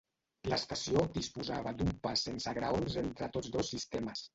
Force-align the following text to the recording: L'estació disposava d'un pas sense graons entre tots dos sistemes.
L'estació 0.53 1.03
disposava 1.19 1.75
d'un 1.83 1.95
pas 2.09 2.27
sense 2.31 2.59
graons 2.63 3.01
entre 3.07 3.33
tots 3.39 3.57
dos 3.59 3.77
sistemes. 3.77 4.29